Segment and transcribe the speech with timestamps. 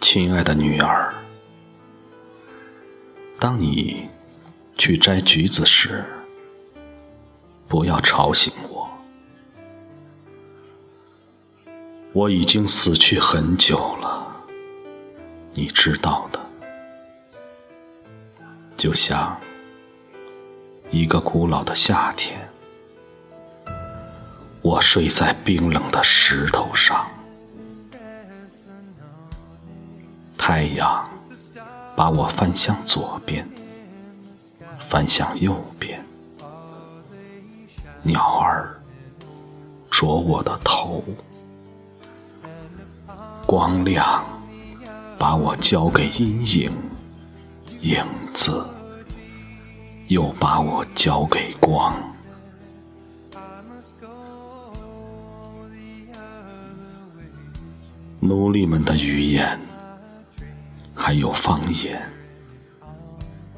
[0.00, 1.12] 亲爱的女儿，
[3.38, 4.08] 当你
[4.76, 6.02] 去摘橘子时，
[7.68, 8.90] 不要吵醒我。
[12.12, 14.26] 我已经死去很久了，
[15.52, 16.40] 你知道的。
[18.76, 19.38] 就像
[20.90, 22.48] 一个古老的夏天，
[24.62, 27.08] 我睡在冰冷的石头上。
[30.50, 31.08] 太阳
[31.94, 33.48] 把我翻向左边，
[34.88, 36.04] 翻向右边。
[38.02, 38.76] 鸟儿
[39.92, 41.04] 啄我的头，
[43.46, 44.24] 光亮
[45.16, 46.72] 把我交给阴影，
[47.82, 48.04] 影
[48.34, 48.68] 子
[50.08, 51.94] 又把我交给光。
[58.18, 59.56] 奴隶们的语言。
[61.02, 61.98] 还有方言，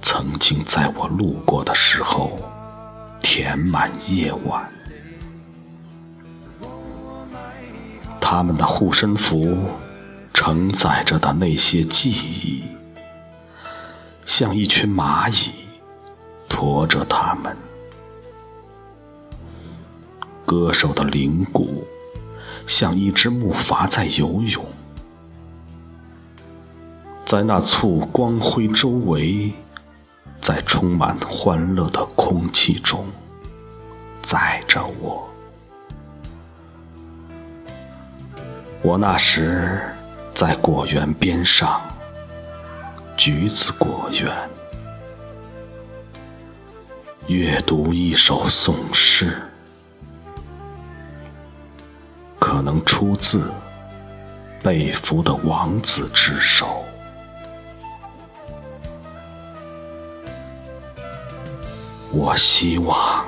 [0.00, 2.32] 曾经在我路过的时候
[3.20, 4.66] 填满夜晚。
[8.18, 9.68] 他们的护身符
[10.32, 12.64] 承载着的那些记忆，
[14.24, 15.52] 像一群蚂蚁
[16.48, 17.54] 驮着他们。
[20.46, 21.86] 歌手的灵骨
[22.66, 24.64] 像一只木筏在游泳。
[27.26, 29.52] 在那簇光辉周围，
[30.40, 33.04] 在充满欢乐的空气中，
[34.22, 35.28] 载着我。
[38.82, 39.80] 我那时
[40.34, 41.82] 在果园边上，
[43.16, 44.32] 橘子果园，
[47.26, 49.36] 阅读一首宋诗，
[52.38, 53.50] 可能出自
[54.62, 56.84] 被俘的王子之手。
[62.18, 63.26] 我希望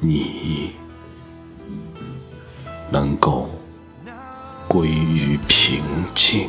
[0.00, 0.72] 你
[2.90, 3.46] 能够
[4.66, 5.82] 归于平
[6.14, 6.48] 静。